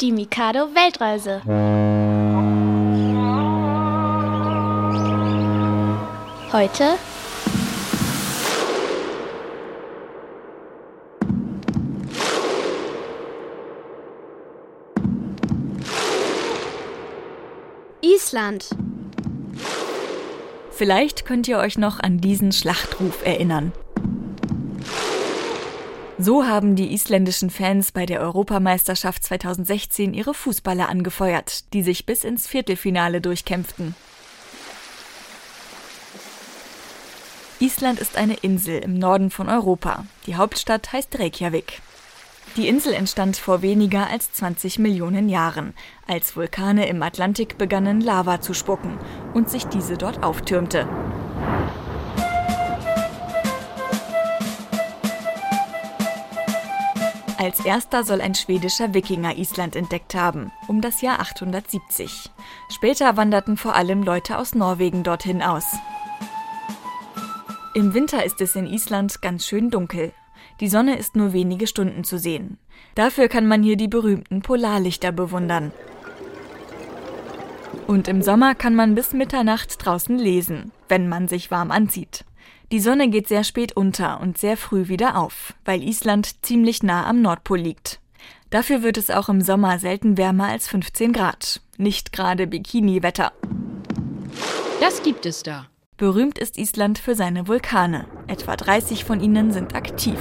[0.00, 1.42] Die Mikado Weltreise.
[6.54, 6.96] Heute
[18.00, 18.70] Island.
[20.70, 23.72] Vielleicht könnt ihr euch noch an diesen Schlachtruf erinnern.
[26.22, 32.24] So haben die isländischen Fans bei der Europameisterschaft 2016 ihre Fußballer angefeuert, die sich bis
[32.24, 33.94] ins Viertelfinale durchkämpften.
[37.58, 40.04] Island ist eine Insel im Norden von Europa.
[40.26, 41.80] Die Hauptstadt heißt Reykjavik.
[42.56, 45.72] Die Insel entstand vor weniger als 20 Millionen Jahren,
[46.06, 48.98] als Vulkane im Atlantik begannen Lava zu spucken
[49.32, 50.86] und sich diese dort auftürmte.
[57.40, 62.30] Als erster soll ein schwedischer Wikinger Island entdeckt haben, um das Jahr 870.
[62.68, 65.64] Später wanderten vor allem Leute aus Norwegen dorthin aus.
[67.72, 70.12] Im Winter ist es in Island ganz schön dunkel.
[70.60, 72.58] Die Sonne ist nur wenige Stunden zu sehen.
[72.94, 75.72] Dafür kann man hier die berühmten Polarlichter bewundern.
[77.86, 82.26] Und im Sommer kann man bis Mitternacht draußen lesen, wenn man sich warm anzieht.
[82.72, 87.06] Die Sonne geht sehr spät unter und sehr früh wieder auf, weil Island ziemlich nah
[87.06, 88.00] am Nordpol liegt.
[88.50, 91.60] Dafür wird es auch im Sommer selten wärmer als 15 Grad.
[91.78, 93.32] Nicht gerade Bikini-Wetter.
[94.80, 95.66] Das gibt es da.
[95.96, 98.06] Berühmt ist Island für seine Vulkane.
[98.26, 100.18] Etwa 30 von ihnen sind aktiv.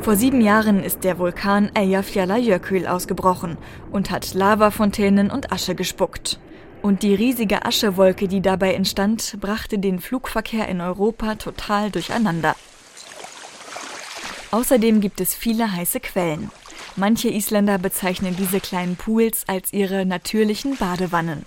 [0.00, 3.58] Vor sieben Jahren ist der Vulkan Eyjafjallajökull ausgebrochen
[3.90, 6.38] und hat Lavafontänen und Asche gespuckt.
[6.82, 12.54] Und die riesige Aschewolke, die dabei entstand, brachte den Flugverkehr in Europa total durcheinander.
[14.50, 16.50] Außerdem gibt es viele heiße Quellen.
[16.96, 21.44] Manche Isländer bezeichnen diese kleinen Pools als ihre natürlichen Badewannen.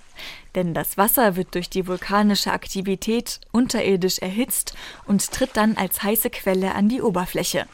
[0.56, 4.76] Denn das Wasser wird durch die vulkanische Aktivität unterirdisch erhitzt
[5.08, 7.66] und tritt dann als heiße Quelle an die Oberfläche.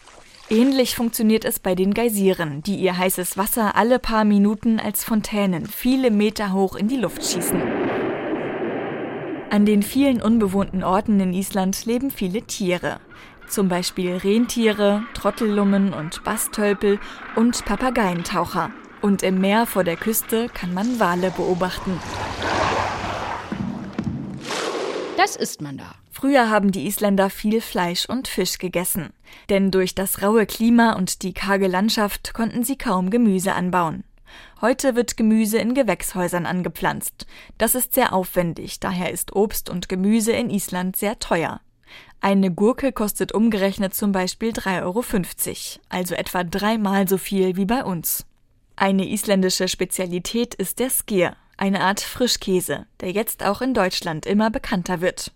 [0.49, 5.65] Ähnlich funktioniert es bei den Geysiren, die ihr heißes Wasser alle paar Minuten als Fontänen
[5.65, 7.61] viele Meter hoch in die Luft schießen.
[9.49, 13.01] An den vielen unbewohnten Orten in Island leben viele Tiere.
[13.49, 16.99] Zum Beispiel Rentiere, Trottellummen und Bastölpel
[17.35, 18.71] und Papageientaucher.
[19.01, 21.99] Und im Meer vor der Küste kann man Wale beobachten.
[25.17, 25.95] Das isst man da.
[26.19, 29.13] Früher haben die Isländer viel Fleisch und Fisch gegessen,
[29.49, 34.03] denn durch das raue Klima und die karge Landschaft konnten sie kaum Gemüse anbauen.
[34.59, 37.27] Heute wird Gemüse in Gewächshäusern angepflanzt.
[37.59, 41.61] Das ist sehr aufwendig, daher ist Obst und Gemüse in Island sehr teuer.
[42.19, 45.03] Eine Gurke kostet umgerechnet zum Beispiel 3,50 Euro,
[45.89, 48.25] also etwa dreimal so viel wie bei uns.
[48.75, 54.49] Eine isländische Spezialität ist der Skier, eine Art Frischkäse, der jetzt auch in Deutschland immer
[54.49, 55.31] bekannter wird.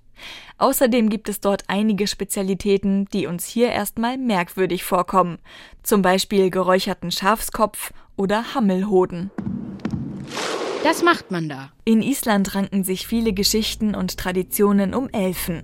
[0.57, 5.39] Außerdem gibt es dort einige Spezialitäten, die uns hier erstmal merkwürdig vorkommen,
[5.83, 9.31] zum Beispiel geräucherten Schafskopf oder Hammelhoden.
[10.83, 11.71] Das macht man da.
[11.85, 15.63] In Island ranken sich viele Geschichten und Traditionen um Elfen.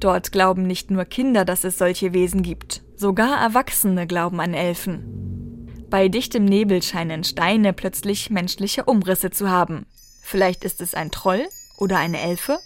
[0.00, 5.84] Dort glauben nicht nur Kinder, dass es solche Wesen gibt, sogar Erwachsene glauben an Elfen.
[5.90, 9.86] Bei dichtem Nebel scheinen Steine plötzlich menschliche Umrisse zu haben.
[10.22, 11.46] Vielleicht ist es ein Troll
[11.78, 12.58] oder eine Elfe,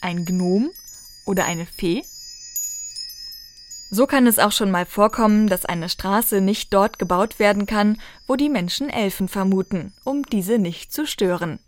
[0.00, 0.70] ein Gnom
[1.24, 2.02] oder eine Fee?
[3.90, 8.00] So kann es auch schon mal vorkommen, dass eine Straße nicht dort gebaut werden kann,
[8.26, 11.60] wo die Menschen Elfen vermuten, um diese nicht zu stören.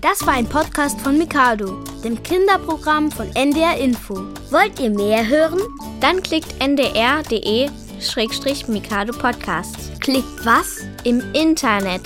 [0.00, 4.14] Das war ein Podcast von Mikado, dem Kinderprogramm von NDR Info.
[4.50, 5.60] Wollt ihr mehr hören?
[6.00, 9.76] Dann klickt ndr.de-mikado Podcast.
[10.00, 10.78] Klickt was?
[11.04, 12.02] Im Internet.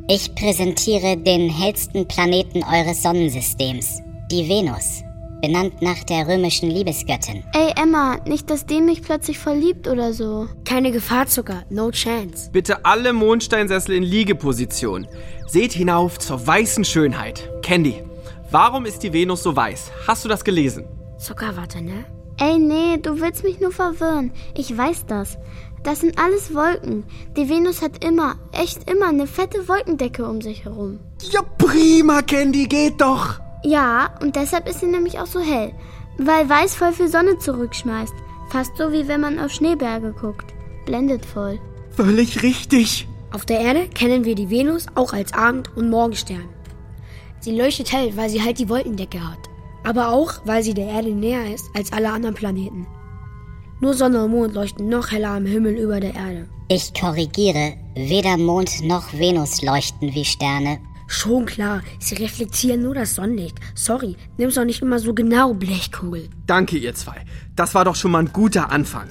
[0.08, 4.02] Ich präsentiere den hellsten Planeten eures Sonnensystems,
[4.32, 4.99] die Venus,
[5.42, 7.44] benannt nach der römischen Liebesgöttin.
[7.54, 10.48] Ey, Emma, nicht, dass die mich plötzlich verliebt oder so.
[10.66, 11.64] Keine Gefahr, Zucker.
[11.70, 12.50] No chance.
[12.52, 15.08] Bitte alle Mondsteinsessel in Liegeposition.
[15.48, 17.50] Seht hinauf zur weißen Schönheit.
[17.62, 18.04] Candy,
[18.52, 19.92] warum ist die Venus so weiß?
[20.08, 20.86] Hast du das gelesen?
[21.18, 22.06] Zucker, warte, ne?
[22.38, 24.32] Ey, nee, du willst mich nur verwirren.
[24.56, 25.38] Ich weiß das.
[25.84, 27.06] Das sind alles Wolken.
[27.38, 31.00] Die Venus hat immer, echt immer eine fette Wolkendecke um sich herum.
[31.32, 33.40] Ja, prima, Candy, geht doch.
[33.64, 35.74] Ja, und deshalb ist sie nämlich auch so hell.
[36.18, 38.14] Weil weiß voll viel Sonne zurückschmeißt.
[38.50, 40.54] Fast so wie wenn man auf Schneeberge guckt.
[40.86, 41.60] Blendet voll.
[41.92, 43.08] Völlig richtig.
[43.32, 46.50] Auf der Erde kennen wir die Venus auch als Abend- und Morgenstern.
[47.42, 49.40] Sie leuchtet hell, weil sie halt die Wolkendecke hat.
[49.84, 52.88] Aber auch, weil sie der Erde näher ist als alle anderen Planeten.
[53.82, 56.50] Nur Sonne und Mond leuchten noch heller am Himmel über der Erde.
[56.68, 60.80] Ich korrigiere, weder Mond noch Venus leuchten wie Sterne.
[61.10, 63.58] Schon klar, sie reflektieren nur das Sonnenlicht.
[63.74, 66.30] Sorry, nimm's doch nicht immer so genau, Blechkugel.
[66.46, 67.26] Danke, ihr zwei.
[67.56, 69.08] Das war doch schon mal ein guter Anfang.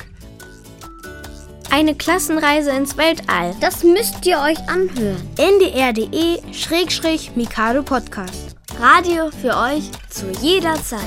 [1.70, 3.54] Eine Klassenreise ins Weltall.
[3.60, 5.20] Das müsst ihr euch anhören.
[5.36, 8.54] ndr.de-mikado Podcast.
[8.80, 11.02] Radio für euch zu jeder Zeit.